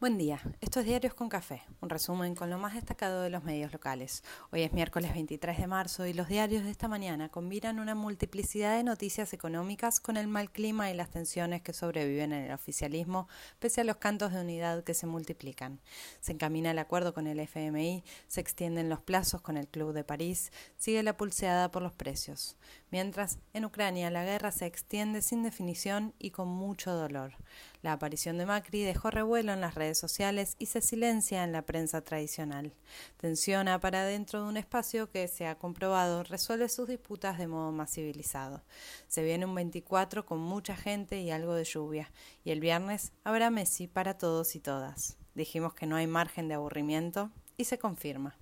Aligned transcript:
Buen 0.00 0.18
día, 0.18 0.40
esto 0.60 0.80
es 0.80 0.86
Diarios 0.86 1.14
con 1.14 1.28
Café, 1.28 1.62
un 1.80 1.88
resumen 1.88 2.34
con 2.34 2.50
lo 2.50 2.58
más 2.58 2.74
destacado 2.74 3.22
de 3.22 3.30
los 3.30 3.44
medios 3.44 3.72
locales. 3.72 4.24
Hoy 4.50 4.62
es 4.62 4.72
miércoles 4.72 5.14
23 5.14 5.56
de 5.56 5.66
marzo 5.68 6.04
y 6.04 6.12
los 6.12 6.26
diarios 6.26 6.64
de 6.64 6.72
esta 6.72 6.88
mañana 6.88 7.28
combinan 7.28 7.78
una 7.78 7.94
multiplicidad 7.94 8.76
de 8.76 8.82
noticias 8.82 9.32
económicas 9.32 10.00
con 10.00 10.16
el 10.16 10.26
mal 10.26 10.50
clima 10.50 10.90
y 10.90 10.94
las 10.94 11.10
tensiones 11.10 11.62
que 11.62 11.72
sobreviven 11.72 12.32
en 12.32 12.44
el 12.46 12.52
oficialismo, 12.52 13.28
pese 13.60 13.82
a 13.82 13.84
los 13.84 13.96
cantos 13.96 14.32
de 14.32 14.40
unidad 14.40 14.82
que 14.82 14.94
se 14.94 15.06
multiplican. 15.06 15.80
Se 16.20 16.32
encamina 16.32 16.72
el 16.72 16.80
acuerdo 16.80 17.14
con 17.14 17.28
el 17.28 17.38
FMI, 17.38 18.02
se 18.26 18.40
extienden 18.40 18.88
los 18.90 19.00
plazos 19.00 19.42
con 19.42 19.56
el 19.56 19.68
Club 19.68 19.92
de 19.92 20.02
París, 20.02 20.50
sigue 20.76 21.04
la 21.04 21.16
pulseada 21.16 21.70
por 21.70 21.82
los 21.82 21.92
precios. 21.92 22.56
Mientras, 22.90 23.38
en 23.54 23.64
Ucrania 23.64 24.10
la 24.10 24.24
guerra 24.24 24.50
se 24.50 24.66
extiende 24.66 25.22
sin 25.22 25.44
definición 25.44 26.14
y 26.18 26.30
con 26.30 26.48
mucho 26.48 26.92
dolor. 26.92 27.36
La 27.82 27.92
aparición 27.92 28.38
de 28.38 28.46
Macri 28.46 28.82
dejó 28.82 29.10
revuelo 29.10 29.52
en 29.52 29.60
las 29.60 29.74
redes 29.74 29.83
sociales 29.92 30.56
y 30.58 30.66
se 30.66 30.80
silencia 30.80 31.44
en 31.44 31.52
la 31.52 31.66
prensa 31.66 32.00
tradicional. 32.02 32.72
Tensiona 33.18 33.78
para 33.80 34.04
dentro 34.04 34.42
de 34.42 34.48
un 34.48 34.56
espacio 34.56 35.10
que, 35.10 35.28
se 35.28 35.46
ha 35.46 35.58
comprobado, 35.58 36.22
resuelve 36.22 36.70
sus 36.70 36.88
disputas 36.88 37.36
de 37.36 37.46
modo 37.46 37.70
más 37.70 37.92
civilizado. 37.92 38.62
Se 39.08 39.22
viene 39.22 39.44
un 39.44 39.54
24 39.54 40.24
con 40.24 40.38
mucha 40.38 40.74
gente 40.74 41.20
y 41.20 41.30
algo 41.30 41.54
de 41.54 41.64
lluvia, 41.64 42.10
y 42.44 42.50
el 42.50 42.60
viernes 42.60 43.12
habrá 43.24 43.50
Messi 43.50 43.86
para 43.86 44.16
todos 44.16 44.56
y 44.56 44.60
todas. 44.60 45.18
Dijimos 45.34 45.74
que 45.74 45.86
no 45.86 45.96
hay 45.96 46.06
margen 46.06 46.48
de 46.48 46.54
aburrimiento 46.54 47.30
y 47.56 47.64
se 47.64 47.78
confirma. 47.78 48.36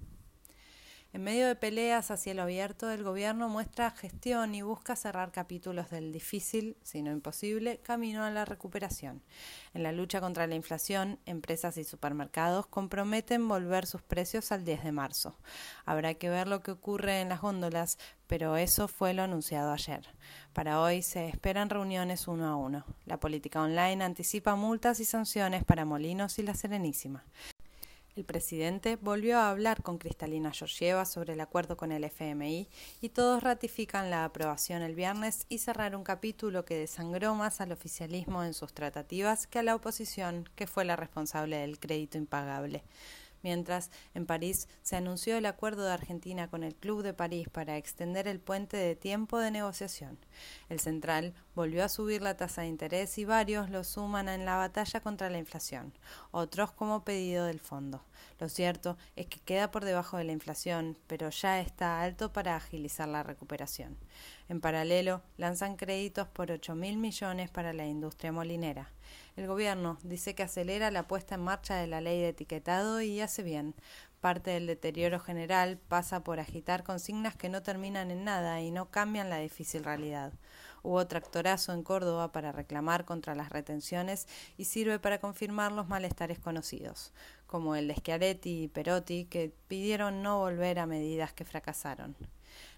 En 1.15 1.23
medio 1.25 1.47
de 1.47 1.57
peleas 1.57 2.11
a 2.11 2.17
cielo 2.17 2.41
abierto, 2.41 2.91
el 2.91 3.03
gobierno 3.03 3.51
muestra 3.51 3.91
gestión 3.91 4.55
y 4.55 4.63
busca 4.63 4.97
cerrar 4.97 5.31
capítulos 5.31 5.91
del 5.91 6.11
difícil, 6.11 6.79
si 6.83 7.03
no 7.03 7.11
imposible, 7.11 7.81
camino 7.81 8.25
a 8.25 8.31
la 8.31 8.47
recuperación. 8.47 9.23
En 9.75 9.83
la 9.83 9.93
lucha 9.93 10.23
contra 10.23 10.47
la 10.47 10.55
inflación, 10.55 11.19
empresas 11.27 11.77
y 11.77 11.85
supermercados 11.85 12.67
comprometen 12.67 13.47
volver 13.47 13.85
sus 13.85 14.01
precios 14.01 14.53
al 14.53 14.65
10 14.65 14.85
de 14.85 14.93
marzo. 14.93 15.37
Habrá 15.85 16.15
que 16.15 16.31
ver 16.31 16.49
lo 16.49 16.63
que 16.63 16.71
ocurre 16.71 17.21
en 17.21 17.29
las 17.29 17.43
góndolas, 17.43 17.99
pero 18.27 18.57
eso 18.57 18.89
fue 18.89 19.13
lo 19.13 19.23
anunciado 19.23 19.71
ayer. 19.71 20.09
Para 20.55 20.81
hoy 20.81 21.03
se 21.03 21.29
esperan 21.29 21.69
reuniones 21.69 22.27
uno 22.27 22.49
a 22.49 22.57
uno. 22.57 22.87
La 23.05 23.21
política 23.21 23.61
online 23.61 24.03
anticipa 24.03 24.57
multas 24.57 24.99
y 24.99 25.05
sanciones 25.05 25.63
para 25.63 25.85
Molinos 25.85 26.39
y 26.39 26.43
La 26.43 26.55
Serenísima. 26.55 27.23
El 28.15 28.25
presidente 28.27 28.97
volvió 28.97 29.39
a 29.39 29.49
hablar 29.49 29.83
con 29.83 29.97
Cristalina 29.97 30.53
Georgieva 30.53 31.07
sobre 31.07 31.33
el 31.33 31.41
acuerdo 31.41 31.79
con 31.79 31.93
el 31.93 32.05
FMI 32.05 32.69
y 33.01 33.09
todos 33.09 33.43
ratifican 33.43 34.11
la 34.11 34.27
aprobación 34.27 34.83
el 34.83 34.95
viernes 34.95 35.47
y 35.49 35.59
cerrar 35.59 35.97
un 35.97 36.05
capítulo 36.05 36.67
que 36.67 36.77
desangró 36.77 37.35
más 37.35 37.63
al 37.63 37.73
oficialismo 37.73 38.45
en 38.45 38.53
sus 38.53 38.75
tratativas 38.75 39.47
que 39.47 39.61
a 39.61 39.63
la 39.63 39.75
oposición, 39.75 40.47
que 40.57 40.67
fue 40.67 40.85
la 40.85 40.97
responsable 40.97 41.57
del 41.57 41.81
crédito 41.81 42.19
impagable 42.19 42.85
mientras 43.43 43.91
en 44.15 44.27
París 44.27 44.69
se 44.83 44.97
anunció 44.97 45.37
el 45.37 45.47
acuerdo 45.47 45.85
de 45.85 45.93
Argentina 45.93 46.49
con 46.49 46.63
el 46.65 46.75
Club 46.75 47.03
de 47.03 47.15
París 47.15 47.49
para 47.49 47.77
extender 47.77 48.29
el 48.29 48.41
puente 48.41 48.77
de 48.77 48.97
tiempo 48.97 49.39
de 49.39 49.51
negociación. 49.51 50.19
El 50.69 50.81
central 50.81 51.35
volvió 51.55 51.85
a 51.85 51.89
subir 51.89 52.23
la 52.23 52.37
tasa 52.37 52.63
de 52.63 52.69
interés 52.69 53.19
y 53.19 53.25
varios 53.25 53.71
lo 53.71 53.85
suman 53.85 54.29
en 54.29 54.45
la 54.45 54.57
batalla 54.57 55.01
contra 55.01 55.31
la 55.31 55.39
inflación, 55.39 55.93
otros 56.31 56.73
como 56.73 57.05
pedido 57.05 57.47
del 57.47 57.61
fondo. 57.61 58.03
Lo 58.39 58.49
cierto 58.49 58.97
es 59.17 59.27
que 59.27 59.41
queda 59.41 59.71
por 59.71 59.85
debajo 59.85 60.17
de 60.17 60.25
la 60.25 60.33
inflación, 60.33 60.99
pero 61.07 61.31
ya 61.31 61.61
está 61.61 62.03
alto 62.03 62.33
para 62.33 62.57
agilizar 62.57 63.09
la 63.09 63.23
recuperación. 63.23 63.97
En 64.49 64.61
paralelo, 64.61 65.23
lanzan 65.37 65.77
créditos 65.77 66.29
por 66.29 66.51
8 66.51 66.75
mil 66.75 66.99
millones 66.99 67.51
para 67.51 67.73
la 67.73 67.87
industria 67.87 68.33
molinera. 68.33 68.91
El 69.35 69.47
gobierno 69.47 69.99
dice 70.03 70.35
que 70.35 70.43
acelera 70.43 70.91
la 70.91 71.09
puesta 71.09 71.37
en 71.37 71.41
marcha 71.41 71.77
de 71.77 71.87
la 71.87 72.03
ley 72.03 72.21
de 72.21 72.29
etiquetado 72.29 73.01
y 73.01 73.21
hace 73.23 73.43
bien. 73.43 73.75
Parte 74.21 74.51
del 74.51 74.67
deterioro 74.67 75.21
general 75.21 75.79
pasa 75.89 76.23
por 76.23 76.39
agitar 76.39 76.85
consignas 76.85 77.35
que 77.35 77.49
no 77.49 77.63
terminan 77.63 78.11
en 78.11 78.25
nada 78.25 78.61
y 78.61 78.71
no 78.71 78.91
cambian 78.91 79.31
la 79.31 79.39
difícil 79.39 79.85
realidad. 79.85 80.35
Hubo 80.83 81.07
tractorazo 81.07 81.73
en 81.73 81.83
Córdoba 81.83 82.31
para 82.31 82.53
reclamar 82.53 83.07
contra 83.07 83.35
las 83.35 83.49
retenciones 83.49 84.29
y 84.59 84.67
sirve 84.67 84.99
para 84.99 85.19
confirmar 85.19 85.73
los 85.73 85.89
malestares 85.89 86.39
conocidos, 86.39 87.13
como 87.47 87.75
el 87.75 87.89
de 87.89 87.95
Schiaretti 87.95 88.65
y 88.65 88.69
Perotti, 88.69 89.25
que 89.25 89.55
pidieron 89.67 90.23
no 90.23 90.41
volver 90.41 90.79
a 90.79 90.87
medidas 90.87 91.33
que 91.33 91.47
fracasaron. 91.47 92.17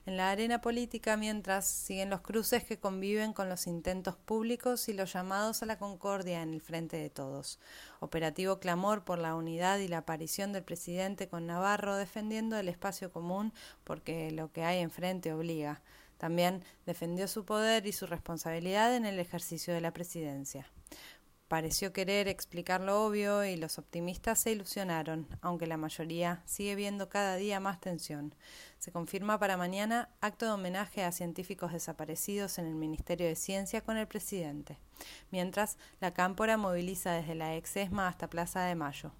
En 0.06 0.16
la 0.16 0.30
arena 0.30 0.60
política, 0.60 1.16
mientras 1.16 1.66
siguen 1.66 2.10
los 2.10 2.20
cruces 2.20 2.62
que 2.62 2.78
conviven 2.78 3.32
con 3.32 3.48
los 3.48 3.66
intentos 3.66 4.16
públicos 4.16 4.88
y 4.88 4.92
los 4.92 5.12
llamados 5.12 5.62
a 5.62 5.66
la 5.66 5.78
concordia 5.78 6.42
en 6.42 6.52
el 6.52 6.60
frente 6.60 6.98
de 6.98 7.08
todos. 7.08 7.58
Operativo 8.00 8.58
clamor 8.58 9.04
por 9.04 9.18
la 9.18 9.34
unidad 9.34 9.78
y 9.78 9.88
la 9.88 9.98
aparición 9.98 10.52
del 10.52 10.62
presidente 10.62 11.28
con 11.28 11.46
Navarro 11.46 11.96
defendiendo 11.96 12.58
el 12.58 12.68
espacio 12.68 13.10
común 13.10 13.52
porque 13.84 14.30
lo 14.30 14.52
que 14.52 14.64
hay 14.64 14.80
enfrente 14.80 15.32
obliga. 15.32 15.80
También 16.18 16.62
defendió 16.86 17.26
su 17.26 17.44
poder 17.44 17.86
y 17.86 17.92
su 17.92 18.06
responsabilidad 18.06 18.94
en 18.94 19.06
el 19.06 19.18
ejercicio 19.18 19.74
de 19.74 19.80
la 19.80 19.92
presidencia. 19.92 20.66
Pareció 21.48 21.92
querer 21.92 22.26
explicar 22.26 22.80
lo 22.80 23.04
obvio 23.04 23.44
y 23.44 23.56
los 23.56 23.78
optimistas 23.78 24.40
se 24.40 24.52
ilusionaron, 24.52 25.28
aunque 25.42 25.66
la 25.66 25.76
mayoría 25.76 26.42
sigue 26.46 26.74
viendo 26.74 27.10
cada 27.10 27.36
día 27.36 27.60
más 27.60 27.80
tensión. 27.80 28.34
Se 28.78 28.92
confirma 28.92 29.38
para 29.38 29.58
mañana 29.58 30.08
acto 30.22 30.46
de 30.46 30.52
homenaje 30.52 31.04
a 31.04 31.12
científicos 31.12 31.72
desaparecidos 31.72 32.58
en 32.58 32.66
el 32.66 32.74
Ministerio 32.74 33.26
de 33.26 33.36
Ciencia 33.36 33.82
con 33.82 33.98
el 33.98 34.08
presidente, 34.08 34.78
mientras 35.30 35.76
la 36.00 36.14
cámpora 36.14 36.56
moviliza 36.56 37.12
desde 37.12 37.34
la 37.34 37.54
ex 37.56 37.76
ESMA 37.76 38.08
hasta 38.08 38.30
Plaza 38.30 38.64
de 38.64 38.74
Mayo. 38.74 39.12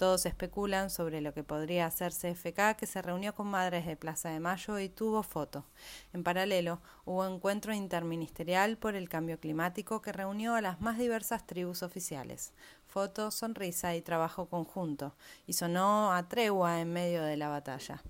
Todos 0.00 0.24
especulan 0.24 0.88
sobre 0.88 1.20
lo 1.20 1.34
que 1.34 1.44
podría 1.44 1.84
hacer 1.84 2.14
CFK, 2.14 2.74
que 2.78 2.86
se 2.86 3.02
reunió 3.02 3.34
con 3.34 3.48
madres 3.48 3.84
de 3.84 3.98
Plaza 3.98 4.30
de 4.30 4.40
Mayo 4.40 4.78
y 4.78 4.88
tuvo 4.88 5.22
foto. 5.22 5.66
En 6.14 6.24
paralelo, 6.24 6.80
hubo 7.04 7.26
encuentro 7.26 7.74
interministerial 7.74 8.78
por 8.78 8.94
el 8.94 9.10
cambio 9.10 9.38
climático 9.38 10.00
que 10.00 10.12
reunió 10.12 10.54
a 10.54 10.62
las 10.62 10.80
más 10.80 10.96
diversas 10.96 11.46
tribus 11.46 11.82
oficiales. 11.82 12.54
Foto, 12.86 13.30
sonrisa 13.30 13.94
y 13.94 14.00
trabajo 14.00 14.46
conjunto, 14.48 15.16
y 15.46 15.52
sonó 15.52 16.14
a 16.14 16.26
tregua 16.30 16.80
en 16.80 16.94
medio 16.94 17.22
de 17.22 17.36
la 17.36 17.50
batalla 17.50 18.02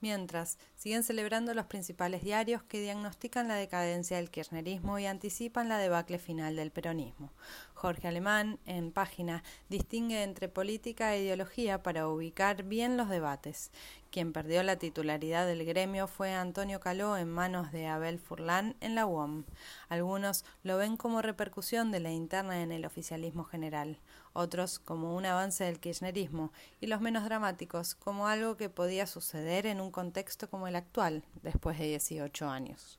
mientras 0.00 0.58
siguen 0.76 1.02
celebrando 1.02 1.54
los 1.54 1.66
principales 1.66 2.22
diarios 2.22 2.62
que 2.62 2.80
diagnostican 2.80 3.48
la 3.48 3.54
decadencia 3.54 4.16
del 4.16 4.30
kirchnerismo 4.30 4.98
y 4.98 5.06
anticipan 5.06 5.68
la 5.68 5.78
debacle 5.78 6.18
final 6.18 6.56
del 6.56 6.70
peronismo. 6.70 7.32
Jorge 7.74 8.08
Alemán, 8.08 8.58
en 8.66 8.90
página, 8.90 9.44
distingue 9.68 10.22
entre 10.22 10.48
política 10.48 11.14
e 11.14 11.22
ideología 11.22 11.82
para 11.82 12.08
ubicar 12.08 12.64
bien 12.64 12.96
los 12.96 13.08
debates. 13.08 13.70
Quien 14.10 14.32
perdió 14.32 14.62
la 14.62 14.76
titularidad 14.76 15.46
del 15.46 15.64
gremio 15.64 16.08
fue 16.08 16.32
Antonio 16.32 16.80
Caló 16.80 17.16
en 17.16 17.28
manos 17.28 17.70
de 17.70 17.86
Abel 17.86 18.18
Furlan 18.18 18.74
en 18.80 18.94
la 18.94 19.06
UOM. 19.06 19.44
Algunos 19.88 20.44
lo 20.62 20.76
ven 20.78 20.96
como 20.96 21.22
repercusión 21.22 21.90
de 21.90 22.00
la 22.00 22.10
interna 22.10 22.62
en 22.62 22.72
el 22.72 22.84
oficialismo 22.84 23.44
general, 23.44 23.98
otros 24.32 24.78
como 24.78 25.16
un 25.16 25.26
avance 25.26 25.64
del 25.64 25.80
kirchnerismo 25.80 26.52
y 26.80 26.86
los 26.86 27.00
menos 27.00 27.24
dramáticos 27.24 27.94
como 27.94 28.28
algo 28.28 28.56
que 28.56 28.68
podía 28.68 29.06
suceder 29.06 29.66
en 29.66 29.80
un 29.80 29.90
contexto 29.90 30.48
como 30.48 30.68
el 30.68 30.76
actual, 30.76 31.24
después 31.42 31.78
de 31.78 31.86
18 31.86 32.48
años. 32.48 32.98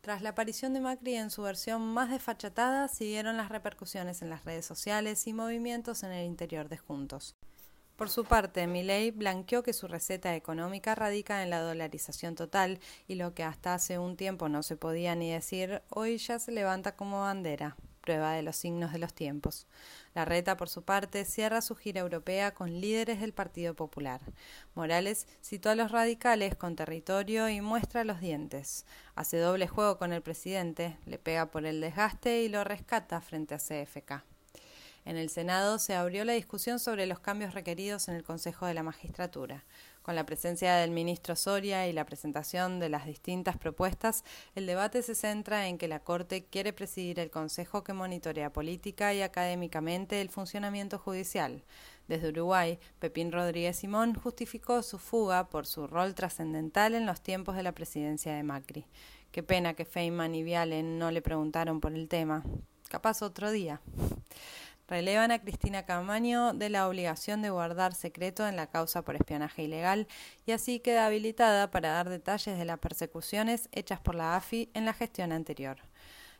Tras 0.00 0.20
la 0.20 0.30
aparición 0.30 0.74
de 0.74 0.80
Macri 0.80 1.14
en 1.14 1.30
su 1.30 1.40
versión 1.42 1.80
más 1.94 2.10
desfachatada, 2.10 2.88
siguieron 2.88 3.38
las 3.38 3.48
repercusiones 3.48 4.20
en 4.20 4.28
las 4.28 4.44
redes 4.44 4.66
sociales 4.66 5.26
y 5.26 5.32
movimientos 5.32 6.02
en 6.02 6.12
el 6.12 6.26
interior 6.26 6.68
de 6.68 6.76
Juntos. 6.76 7.36
Por 7.96 8.10
su 8.10 8.24
parte, 8.24 8.66
Milei 8.66 9.12
blanqueó 9.12 9.62
que 9.62 9.72
su 9.72 9.88
receta 9.88 10.34
económica 10.34 10.94
radica 10.94 11.42
en 11.42 11.48
la 11.48 11.60
dolarización 11.60 12.34
total 12.34 12.80
y 13.06 13.14
lo 13.14 13.34
que 13.34 13.44
hasta 13.44 13.72
hace 13.72 13.98
un 13.98 14.16
tiempo 14.16 14.48
no 14.48 14.62
se 14.62 14.76
podía 14.76 15.14
ni 15.14 15.30
decir, 15.30 15.80
hoy 15.88 16.18
ya 16.18 16.38
se 16.38 16.52
levanta 16.52 16.96
como 16.96 17.20
bandera 17.20 17.76
prueba 18.04 18.32
de 18.32 18.42
los 18.42 18.56
signos 18.56 18.92
de 18.92 18.98
los 18.98 19.14
tiempos. 19.14 19.66
La 20.14 20.26
reta, 20.26 20.58
por 20.58 20.68
su 20.68 20.82
parte, 20.82 21.24
cierra 21.24 21.62
su 21.62 21.74
gira 21.74 22.02
europea 22.02 22.52
con 22.52 22.80
líderes 22.80 23.20
del 23.20 23.32
Partido 23.32 23.72
Popular. 23.74 24.20
Morales 24.74 25.26
citó 25.42 25.70
a 25.70 25.74
los 25.74 25.90
radicales 25.90 26.54
con 26.54 26.76
territorio 26.76 27.48
y 27.48 27.62
muestra 27.62 28.04
los 28.04 28.20
dientes. 28.20 28.84
Hace 29.14 29.38
doble 29.38 29.68
juego 29.68 29.96
con 29.96 30.12
el 30.12 30.20
presidente, 30.20 30.98
le 31.06 31.18
pega 31.18 31.46
por 31.46 31.64
el 31.64 31.80
desgaste 31.80 32.42
y 32.42 32.50
lo 32.50 32.62
rescata 32.62 33.22
frente 33.22 33.54
a 33.54 33.58
CFK. 33.58 34.22
En 35.06 35.16
el 35.16 35.30
Senado 35.30 35.78
se 35.78 35.94
abrió 35.94 36.24
la 36.24 36.32
discusión 36.32 36.78
sobre 36.78 37.06
los 37.06 37.20
cambios 37.20 37.54
requeridos 37.54 38.08
en 38.08 38.14
el 38.16 38.22
Consejo 38.22 38.66
de 38.66 38.74
la 38.74 38.82
Magistratura. 38.82 39.64
Con 40.04 40.16
la 40.16 40.26
presencia 40.26 40.76
del 40.76 40.90
ministro 40.90 41.34
Soria 41.34 41.88
y 41.88 41.94
la 41.94 42.04
presentación 42.04 42.78
de 42.78 42.90
las 42.90 43.06
distintas 43.06 43.56
propuestas, 43.56 44.22
el 44.54 44.66
debate 44.66 45.00
se 45.02 45.14
centra 45.14 45.66
en 45.66 45.78
que 45.78 45.88
la 45.88 46.00
Corte 46.00 46.44
quiere 46.44 46.74
presidir 46.74 47.18
el 47.18 47.30
Consejo 47.30 47.82
que 47.84 47.94
monitorea 47.94 48.52
política 48.52 49.14
y 49.14 49.22
académicamente 49.22 50.20
el 50.20 50.28
funcionamiento 50.28 50.98
judicial. 50.98 51.64
Desde 52.06 52.28
Uruguay, 52.28 52.78
Pepín 52.98 53.32
Rodríguez 53.32 53.78
Simón 53.78 54.12
justificó 54.14 54.82
su 54.82 54.98
fuga 54.98 55.48
por 55.48 55.64
su 55.64 55.86
rol 55.86 56.14
trascendental 56.14 56.94
en 56.94 57.06
los 57.06 57.22
tiempos 57.22 57.56
de 57.56 57.62
la 57.62 57.72
presidencia 57.72 58.34
de 58.34 58.42
Macri. 58.42 58.84
Qué 59.32 59.42
pena 59.42 59.72
que 59.72 59.86
Feynman 59.86 60.34
y 60.34 60.42
Viale 60.42 60.82
no 60.82 61.12
le 61.12 61.22
preguntaron 61.22 61.80
por 61.80 61.94
el 61.94 62.08
tema. 62.08 62.44
Capaz 62.90 63.22
otro 63.22 63.50
día. 63.50 63.80
Relevan 64.86 65.30
a 65.30 65.40
Cristina 65.40 65.86
Camaño 65.86 66.52
de 66.52 66.68
la 66.68 66.86
obligación 66.86 67.40
de 67.40 67.48
guardar 67.48 67.94
secreto 67.94 68.46
en 68.46 68.56
la 68.56 68.66
causa 68.66 69.02
por 69.02 69.16
espionaje 69.16 69.62
ilegal 69.62 70.06
y 70.44 70.52
así 70.52 70.78
queda 70.78 71.06
habilitada 71.06 71.70
para 71.70 71.88
dar 71.90 72.10
detalles 72.10 72.58
de 72.58 72.66
las 72.66 72.78
persecuciones 72.78 73.70
hechas 73.72 74.00
por 74.00 74.14
la 74.14 74.36
AFI 74.36 74.70
en 74.74 74.84
la 74.84 74.92
gestión 74.92 75.32
anterior. 75.32 75.78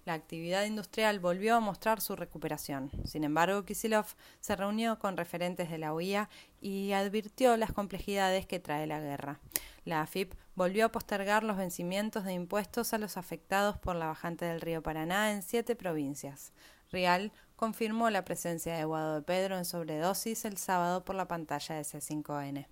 La 0.05 0.12
actividad 0.12 0.67
industrial 0.67 1.19
volvió 1.19 1.56
a 1.56 1.61
mostrar 1.61 2.02
su 2.02 2.14
recuperación. 2.14 2.91
Sin 3.06 3.25
embargo, 3.25 3.64
Kisilov 3.64 4.05
se 4.41 4.55
reunió 4.55 4.99
con 4.99 5.17
referentes 5.17 5.70
de 5.70 5.79
la 5.79 5.94
UIA 5.94 6.29
y 6.61 6.93
advirtió 6.93 7.56
las 7.56 7.73
complejidades 7.73 8.44
que 8.44 8.61
trae 8.61 8.87
la 8.87 9.00
guerra. 9.00 9.41
La 9.87 10.02
AFIP 10.02 10.35
volvió 10.55 10.85
a 10.85 10.93
postergar 10.93 11.44
los 11.44 11.56
vencimientos 11.56 12.25
de 12.25 12.35
impuestos 12.35 12.93
a 12.93 12.99
los 12.99 13.17
afectados 13.17 13.79
por 13.79 13.96
la 13.96 14.06
bajante 14.06 14.44
del 14.44 14.61
río 14.61 14.82
Paraná 14.82 15.32
en 15.32 15.43
siete 15.43 15.75
provincias. 15.75 16.52
Real 16.94 17.32
confirmó 17.56 18.08
la 18.08 18.25
presencia 18.25 18.76
de 18.76 18.85
Guado 18.85 19.17
de 19.17 19.23
Pedro 19.23 19.58
en 19.58 19.64
sobredosis 19.64 20.44
el 20.44 20.56
sábado 20.58 21.05
por 21.05 21.17
la 21.17 21.26
pantalla 21.26 21.75
de 21.75 21.82
C5N. 21.82 22.69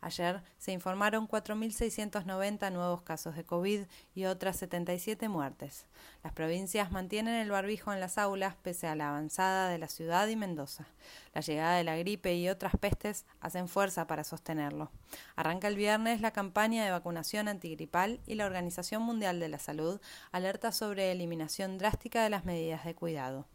Ayer 0.00 0.42
se 0.58 0.70
informaron 0.70 1.26
4.690 1.26 2.72
nuevos 2.72 3.02
casos 3.02 3.34
de 3.34 3.44
COVID 3.44 3.82
y 4.14 4.24
otras 4.26 4.56
77 4.56 5.28
muertes. 5.28 5.86
Las 6.22 6.32
provincias 6.32 6.92
mantienen 6.92 7.34
el 7.34 7.50
barbijo 7.50 7.92
en 7.92 7.98
las 7.98 8.16
aulas 8.16 8.54
pese 8.62 8.86
a 8.86 8.94
la 8.94 9.08
avanzada 9.08 9.68
de 9.68 9.78
la 9.78 9.88
ciudad 9.88 10.28
y 10.28 10.36
Mendoza. 10.36 10.86
La 11.34 11.40
llegada 11.40 11.76
de 11.76 11.84
la 11.84 11.96
gripe 11.96 12.34
y 12.36 12.48
otras 12.48 12.76
pestes 12.76 13.26
hacen 13.40 13.66
fuerza 13.66 14.06
para 14.06 14.22
sostenerlo. 14.22 14.92
Arranca 15.34 15.66
el 15.66 15.76
viernes 15.76 16.20
la 16.20 16.30
campaña 16.30 16.84
de 16.84 16.92
vacunación 16.92 17.48
antigripal 17.48 18.20
y 18.24 18.36
la 18.36 18.46
Organización 18.46 19.02
Mundial 19.02 19.40
de 19.40 19.48
la 19.48 19.58
Salud 19.58 20.00
alerta 20.30 20.70
sobre 20.70 21.10
eliminación 21.10 21.76
drástica 21.76 22.22
de 22.22 22.30
las 22.30 22.44
medidas 22.44 22.84
de 22.84 22.94
cuidado. 22.94 23.46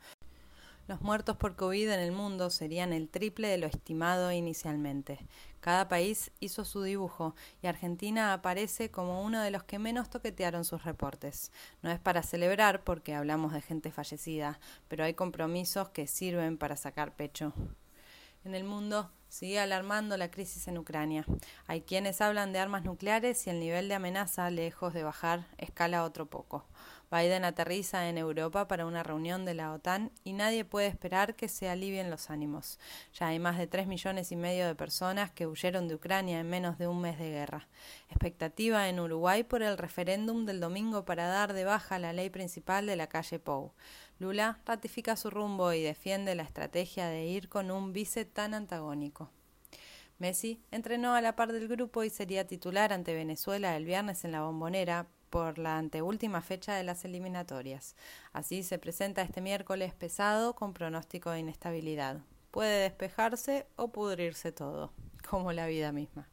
Los 0.85 1.01
muertos 1.01 1.37
por 1.37 1.55
COVID 1.55 1.89
en 1.91 1.99
el 2.01 2.11
mundo 2.11 2.49
serían 2.49 2.91
el 2.91 3.07
triple 3.07 3.47
de 3.47 3.57
lo 3.57 3.67
estimado 3.67 4.33
inicialmente. 4.33 5.25
Cada 5.61 5.87
país 5.87 6.31
hizo 6.41 6.65
su 6.65 6.83
dibujo 6.83 7.35
y 7.61 7.67
Argentina 7.67 8.33
aparece 8.33 8.91
como 8.91 9.23
uno 9.23 9.41
de 9.41 9.49
los 9.49 9.63
que 9.63 9.79
menos 9.79 10.09
toquetearon 10.09 10.65
sus 10.65 10.83
reportes. 10.83 11.53
No 11.81 11.89
es 11.89 11.99
para 11.99 12.21
celebrar 12.21 12.83
porque 12.83 13.15
hablamos 13.15 13.53
de 13.53 13.61
gente 13.61 13.91
fallecida, 13.91 14.59
pero 14.89 15.05
hay 15.05 15.13
compromisos 15.13 15.87
que 15.87 16.05
sirven 16.05 16.57
para 16.57 16.75
sacar 16.75 17.15
pecho. 17.15 17.53
En 18.43 18.53
el 18.53 18.65
mundo 18.65 19.09
sigue 19.29 19.61
alarmando 19.61 20.17
la 20.17 20.29
crisis 20.29 20.67
en 20.67 20.77
Ucrania. 20.77 21.25
Hay 21.65 21.83
quienes 21.83 22.19
hablan 22.19 22.51
de 22.51 22.59
armas 22.59 22.83
nucleares 22.83 23.47
y 23.47 23.49
el 23.49 23.61
nivel 23.61 23.87
de 23.87 23.95
amenaza, 23.95 24.49
lejos 24.49 24.93
de 24.93 25.03
bajar, 25.03 25.47
escala 25.57 26.03
otro 26.03 26.25
poco. 26.25 26.65
Biden 27.13 27.45
aterriza 27.45 28.09
en 28.09 28.17
Europa 28.17 28.67
para 28.67 28.87
una 28.87 29.03
reunión 29.03 29.45
de 29.45 29.53
la 29.53 29.71
OTAN 29.71 30.11
y 30.23 30.33
nadie 30.33 30.65
puede 30.65 30.87
esperar 30.87 31.35
que 31.35 31.47
se 31.47 31.69
alivien 31.69 32.09
los 32.09 32.31
ánimos. 32.31 32.79
Ya 33.13 33.27
hay 33.27 33.37
más 33.37 33.59
de 33.59 33.67
tres 33.67 33.85
millones 33.85 34.31
y 34.31 34.35
medio 34.35 34.65
de 34.65 34.73
personas 34.73 35.29
que 35.29 35.45
huyeron 35.45 35.87
de 35.87 35.93
Ucrania 35.93 36.39
en 36.39 36.49
menos 36.49 36.79
de 36.79 36.87
un 36.87 37.01
mes 37.01 37.19
de 37.19 37.29
guerra. 37.29 37.67
Expectativa 38.09 38.89
en 38.89 38.99
Uruguay 38.99 39.43
por 39.43 39.61
el 39.61 39.77
referéndum 39.77 40.47
del 40.47 40.59
domingo 40.59 41.05
para 41.05 41.27
dar 41.27 41.53
de 41.53 41.65
baja 41.65 41.99
la 41.99 42.13
ley 42.13 42.31
principal 42.31 42.87
de 42.87 42.95
la 42.95 43.05
calle 43.05 43.37
Pou. 43.37 43.73
Lula 44.17 44.59
ratifica 44.65 45.15
su 45.15 45.29
rumbo 45.29 45.71
y 45.71 45.83
defiende 45.83 46.33
la 46.33 46.41
estrategia 46.41 47.05
de 47.09 47.27
ir 47.27 47.47
con 47.47 47.69
un 47.69 47.93
vice 47.93 48.25
tan 48.25 48.55
antagónico. 48.55 49.29
Messi 50.17 50.63
entrenó 50.71 51.13
a 51.13 51.21
la 51.21 51.35
par 51.35 51.51
del 51.51 51.67
grupo 51.67 52.03
y 52.03 52.09
sería 52.09 52.47
titular 52.47 52.91
ante 52.91 53.13
Venezuela 53.13 53.75
el 53.75 53.85
viernes 53.85 54.23
en 54.25 54.31
la 54.31 54.41
bombonera, 54.41 55.05
por 55.33 55.57
la 55.57 55.79
anteúltima 55.79 56.43
fecha 56.43 56.75
de 56.75 56.83
las 56.83 57.05
eliminatorias. 57.05 57.95
Así 58.33 58.61
se 58.61 58.77
presenta 58.77 59.23
este 59.23 59.41
miércoles 59.41 59.91
pesado 59.95 60.53
con 60.53 60.75
pronóstico 60.75 61.31
de 61.31 61.39
inestabilidad. 61.39 62.19
Puede 62.51 62.83
despejarse 62.83 63.65
o 63.75 63.91
pudrirse 63.91 64.51
todo, 64.51 64.93
como 65.27 65.51
la 65.51 65.65
vida 65.65 65.91
misma. 65.91 66.29